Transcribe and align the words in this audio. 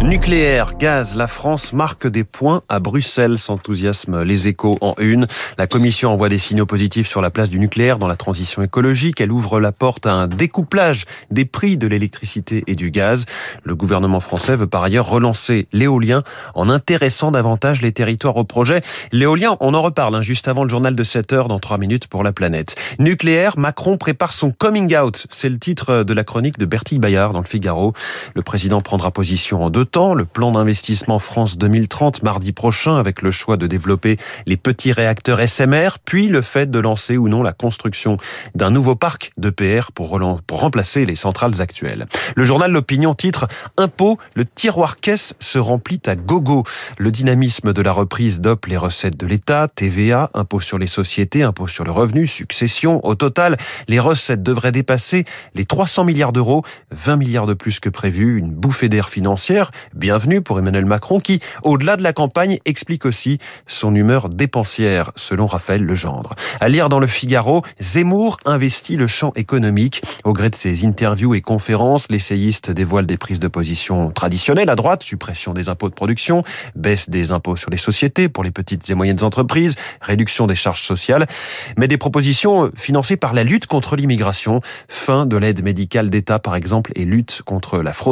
Nucléaire, 0.00 0.76
gaz, 0.78 1.16
la 1.16 1.26
France 1.26 1.72
marque 1.72 2.06
des 2.06 2.22
points 2.22 2.62
à 2.68 2.78
Bruxelles, 2.78 3.36
s'enthousiasme 3.36 4.22
les 4.22 4.46
échos 4.46 4.78
en 4.80 4.94
une. 4.98 5.26
La 5.58 5.66
Commission 5.66 6.12
envoie 6.12 6.28
des 6.28 6.38
signaux 6.38 6.64
positifs 6.64 7.08
sur 7.08 7.20
la 7.20 7.30
place 7.30 7.50
du 7.50 7.58
nucléaire 7.58 7.98
dans 7.98 8.06
la 8.06 8.14
transition 8.14 8.62
écologique. 8.62 9.20
Elle 9.20 9.32
ouvre 9.32 9.58
la 9.58 9.72
porte 9.72 10.06
à 10.06 10.12
un 10.12 10.28
découplage 10.28 11.04
des 11.32 11.46
prix 11.46 11.76
de 11.76 11.88
l'électricité 11.88 12.62
et 12.68 12.76
du 12.76 12.92
gaz. 12.92 13.24
Le 13.64 13.74
gouvernement 13.74 14.20
français 14.20 14.54
veut 14.54 14.68
par 14.68 14.84
ailleurs 14.84 15.08
relancer 15.08 15.66
l'éolien 15.72 16.22
en 16.54 16.68
intéressant 16.68 17.32
davantage 17.32 17.82
les 17.82 17.90
territoires 17.90 18.36
au 18.36 18.44
projet. 18.44 18.82
L'éolien, 19.10 19.56
on 19.58 19.74
en 19.74 19.82
reparle 19.82 20.14
hein, 20.14 20.22
juste 20.22 20.46
avant 20.46 20.62
le 20.62 20.68
journal 20.68 20.94
de 20.94 21.02
7 21.02 21.32
heures 21.32 21.48
dans 21.48 21.58
3 21.58 21.78
minutes 21.78 22.06
pour 22.06 22.22
la 22.22 22.32
planète. 22.32 22.76
Nucléaire, 23.00 23.58
Macron 23.58 23.96
prépare 23.96 24.32
son 24.32 24.52
coming 24.52 24.96
out. 24.96 25.26
C'est 25.30 25.48
le 25.48 25.58
titre 25.58 26.04
de 26.04 26.12
la 26.12 26.22
chronique 26.22 26.56
de 26.56 26.66
Bertille 26.66 27.00
Bayard 27.00 27.32
dans 27.32 27.40
le 27.40 27.46
Figaro. 27.46 27.94
Le 28.34 28.42
président 28.42 28.80
prendra 28.80 29.10
position 29.10 29.62
en 29.62 29.70
deux 29.70 29.84
temps. 29.84 30.14
Le 30.14 30.24
plan 30.24 30.52
d'investissement 30.52 31.18
France 31.18 31.58
2030 31.58 32.22
mardi 32.22 32.52
prochain 32.52 32.96
avec 32.96 33.22
le 33.22 33.30
choix 33.30 33.56
de 33.56 33.66
développer 33.66 34.16
les 34.46 34.56
petits 34.56 34.92
réacteurs 34.92 35.40
SMR, 35.46 35.98
puis 36.04 36.28
le 36.28 36.42
fait 36.42 36.70
de 36.70 36.78
lancer 36.78 37.16
ou 37.16 37.28
non 37.28 37.42
la 37.42 37.52
construction 37.52 38.16
d'un 38.54 38.70
nouveau 38.70 38.94
parc 38.94 39.32
d'EPR 39.36 39.92
pour, 39.94 40.20
pour 40.46 40.60
remplacer 40.60 41.04
les 41.04 41.14
centrales 41.14 41.60
actuelles. 41.60 42.06
Le 42.36 42.44
journal 42.44 42.72
L'Opinion 42.72 43.14
titre 43.14 43.48
Impôt, 43.76 44.18
le 44.34 44.44
tiroir 44.44 44.96
caisse 44.96 45.34
se 45.40 45.58
remplit 45.58 46.00
à 46.06 46.16
gogo. 46.16 46.64
Le 46.98 47.10
dynamisme 47.10 47.72
de 47.72 47.82
la 47.82 47.92
reprise 47.92 48.40
dope 48.40 48.66
les 48.66 48.76
recettes 48.76 49.16
de 49.16 49.26
l'État, 49.26 49.68
TVA, 49.68 50.30
impôt 50.34 50.60
sur 50.60 50.78
les 50.78 50.86
sociétés, 50.86 51.42
impôt 51.42 51.68
sur 51.68 51.84
le 51.84 51.90
revenu, 51.90 52.26
succession. 52.26 53.04
Au 53.04 53.14
total, 53.14 53.56
les 53.88 53.98
recettes 53.98 54.42
devraient 54.42 54.72
dépasser 54.72 55.24
les 55.54 55.64
300 55.64 56.04
milliards 56.04 56.32
d'euros, 56.32 56.64
20 56.90 57.16
milliards 57.16 57.46
de 57.46 57.54
plus 57.54 57.80
que 57.80 57.88
prévu 57.88 58.17
une 58.22 58.50
bouffée 58.50 58.88
d'air 58.88 59.08
financière. 59.08 59.70
Bienvenue 59.94 60.40
pour 60.40 60.58
Emmanuel 60.58 60.84
Macron 60.84 61.20
qui, 61.20 61.40
au-delà 61.62 61.96
de 61.96 62.02
la 62.02 62.12
campagne, 62.12 62.58
explique 62.64 63.04
aussi 63.04 63.38
son 63.66 63.94
humeur 63.94 64.28
dépensière, 64.28 65.12
selon 65.16 65.46
Raphaël 65.46 65.84
Legendre. 65.84 66.34
À 66.60 66.68
lire 66.68 66.88
dans 66.88 66.98
le 66.98 67.06
Figaro, 67.06 67.62
Zemmour 67.80 68.38
investit 68.44 68.96
le 68.96 69.06
champ 69.06 69.32
économique. 69.36 70.02
Au 70.24 70.32
gré 70.32 70.50
de 70.50 70.54
ses 70.54 70.84
interviews 70.84 71.34
et 71.34 71.40
conférences, 71.40 72.06
l'essayiste 72.10 72.70
dévoile 72.70 73.06
des 73.06 73.16
prises 73.16 73.40
de 73.40 73.48
position 73.48 74.10
traditionnelles 74.10 74.70
à 74.70 74.76
droite, 74.76 75.02
suppression 75.02 75.54
des 75.54 75.68
impôts 75.68 75.88
de 75.88 75.94
production, 75.94 76.42
baisse 76.74 77.10
des 77.10 77.32
impôts 77.32 77.56
sur 77.56 77.70
les 77.70 77.76
sociétés 77.76 78.28
pour 78.28 78.44
les 78.44 78.50
petites 78.50 78.88
et 78.90 78.94
moyennes 78.94 79.22
entreprises, 79.22 79.74
réduction 80.00 80.46
des 80.46 80.54
charges 80.54 80.82
sociales, 80.82 81.26
mais 81.76 81.88
des 81.88 81.98
propositions 81.98 82.70
financées 82.74 83.16
par 83.16 83.34
la 83.34 83.44
lutte 83.44 83.66
contre 83.66 83.96
l'immigration, 83.96 84.60
fin 84.88 85.26
de 85.26 85.36
l'aide 85.36 85.62
médicale 85.62 86.10
d'État 86.10 86.38
par 86.38 86.56
exemple 86.56 86.92
et 86.94 87.04
lutte 87.04 87.42
contre 87.44 87.78
la 87.78 87.92
fraude 87.92 88.07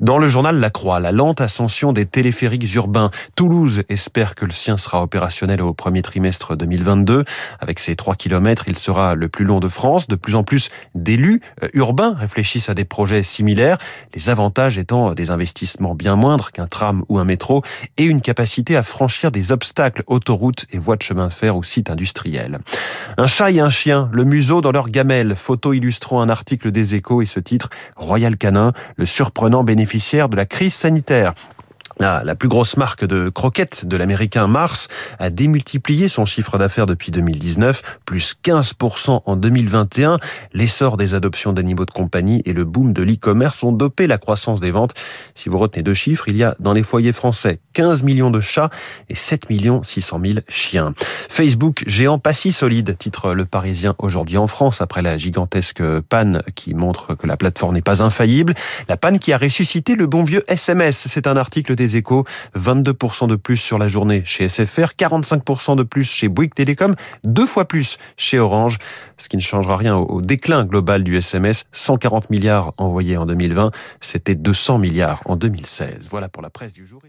Dans 0.00 0.18
le 0.18 0.28
journal 0.28 0.58
La 0.58 0.70
Croix, 0.70 1.00
la 1.00 1.12
lente 1.12 1.40
ascension 1.40 1.92
des 1.92 2.06
téléphériques 2.06 2.74
urbains. 2.74 3.10
Toulouse 3.36 3.82
espère 3.88 4.34
que 4.34 4.44
le 4.44 4.50
sien 4.50 4.76
sera 4.76 5.02
opérationnel 5.02 5.62
au 5.62 5.72
premier 5.72 6.02
trimestre 6.02 6.56
2022. 6.56 7.24
Avec 7.60 7.78
ses 7.78 7.94
3 7.94 8.16
km, 8.16 8.64
il 8.66 8.76
sera 8.76 9.14
le 9.14 9.28
plus 9.28 9.44
long 9.44 9.60
de 9.60 9.68
France. 9.68 10.08
De 10.08 10.16
plus 10.16 10.34
en 10.34 10.42
plus 10.42 10.70
d'élus 10.94 11.40
euh, 11.62 11.68
urbains 11.74 12.14
réfléchissent 12.14 12.68
à 12.68 12.74
des 12.74 12.84
projets 12.84 13.22
similaires, 13.22 13.78
les 14.14 14.28
avantages 14.28 14.78
étant 14.78 15.14
des 15.14 15.30
investissements 15.30 15.94
bien 15.94 16.16
moindres 16.16 16.50
qu'un 16.50 16.66
tram 16.66 17.04
ou 17.08 17.18
un 17.18 17.24
métro 17.24 17.62
et 17.96 18.04
une 18.04 18.20
capacité 18.20 18.76
à 18.76 18.82
franchir 18.82 19.30
des 19.30 19.52
obstacles, 19.52 20.02
autoroutes 20.06 20.66
et 20.72 20.78
voies 20.78 20.96
de 20.96 21.02
chemin 21.02 21.28
de 21.28 21.32
fer 21.32 21.56
ou 21.56 21.62
sites 21.62 21.90
industriels. 21.90 22.58
Un 23.16 23.26
chat 23.26 23.50
et 23.50 23.60
un 23.60 23.70
chien, 23.70 24.08
le 24.12 24.24
museau 24.24 24.60
dans 24.60 24.72
leur 24.72 24.88
gamelle, 24.88 25.36
photo 25.36 25.72
illustrant 25.72 26.20
un 26.20 26.28
article 26.28 26.72
des 26.72 26.94
échos 26.94 27.22
et 27.22 27.26
ce 27.26 27.40
titre 27.40 27.70
Royal 27.96 28.36
Canin, 28.36 28.72
le 28.96 29.06
surprenant 29.06 29.64
bénéficiaire 29.64 30.28
de 30.28 30.36
la 30.36 30.46
crise 30.46 30.74
sanitaire. 30.74 31.34
La, 32.00 32.34
plus 32.34 32.48
grosse 32.48 32.78
marque 32.78 33.04
de 33.04 33.28
croquettes 33.28 33.84
de 33.84 33.94
l'américain 33.94 34.46
Mars 34.46 34.88
a 35.18 35.28
démultiplié 35.28 36.08
son 36.08 36.24
chiffre 36.24 36.56
d'affaires 36.56 36.86
depuis 36.86 37.12
2019, 37.12 37.98
plus 38.06 38.36
15% 38.42 39.20
en 39.26 39.36
2021. 39.36 40.18
L'essor 40.54 40.96
des 40.96 41.12
adoptions 41.12 41.52
d'animaux 41.52 41.84
de 41.84 41.90
compagnie 41.90 42.40
et 42.46 42.54
le 42.54 42.64
boom 42.64 42.94
de 42.94 43.02
l'e-commerce 43.02 43.62
ont 43.62 43.72
dopé 43.72 44.06
la 44.06 44.16
croissance 44.16 44.60
des 44.60 44.70
ventes. 44.70 44.94
Si 45.34 45.50
vous 45.50 45.58
retenez 45.58 45.82
deux 45.82 45.92
chiffres, 45.92 46.24
il 46.28 46.38
y 46.38 46.42
a 46.42 46.56
dans 46.58 46.72
les 46.72 46.82
foyers 46.82 47.12
français 47.12 47.60
15 47.74 48.02
millions 48.02 48.30
de 48.30 48.40
chats 48.40 48.70
et 49.10 49.14
7 49.14 49.50
millions 49.50 49.82
600 49.82 50.20
000 50.24 50.38
chiens. 50.48 50.94
Facebook, 51.28 51.84
géant 51.86 52.18
pas 52.18 52.32
si 52.32 52.50
solide, 52.50 52.96
titre 52.96 53.34
Le 53.34 53.44
Parisien 53.44 53.94
aujourd'hui 53.98 54.38
en 54.38 54.46
France, 54.46 54.80
après 54.80 55.02
la 55.02 55.18
gigantesque 55.18 55.82
panne 56.08 56.42
qui 56.54 56.72
montre 56.72 57.14
que 57.14 57.26
la 57.26 57.36
plateforme 57.36 57.74
n'est 57.74 57.82
pas 57.82 58.02
infaillible. 58.02 58.54
La 58.88 58.96
panne 58.96 59.18
qui 59.18 59.34
a 59.34 59.36
ressuscité 59.36 59.96
le 59.96 60.06
bon 60.06 60.24
vieux 60.24 60.44
SMS. 60.48 61.06
C'est 61.06 61.26
un 61.26 61.36
article 61.36 61.74
échos, 61.96 62.24
22% 62.56 63.26
de 63.26 63.36
plus 63.36 63.56
sur 63.56 63.78
la 63.78 63.88
journée 63.88 64.22
chez 64.24 64.48
SFR, 64.48 64.92
45% 64.98 65.76
de 65.76 65.82
plus 65.82 66.04
chez 66.04 66.28
Bouygues 66.28 66.54
Télécom, 66.54 66.94
deux 67.24 67.46
fois 67.46 67.66
plus 67.66 67.98
chez 68.16 68.38
Orange, 68.38 68.78
ce 69.16 69.28
qui 69.28 69.36
ne 69.36 69.42
changera 69.42 69.76
rien 69.76 69.96
au 69.96 70.20
déclin 70.20 70.64
global 70.64 71.04
du 71.04 71.16
SMS. 71.16 71.64
140 71.72 72.30
milliards 72.30 72.72
envoyés 72.76 73.16
en 73.16 73.26
2020, 73.26 73.70
c'était 74.00 74.34
200 74.34 74.78
milliards 74.78 75.22
en 75.26 75.36
2016. 75.36 76.08
Voilà 76.10 76.28
pour 76.28 76.42
la 76.42 76.50
presse 76.50 76.72
du 76.72 76.86
jour. 76.86 77.00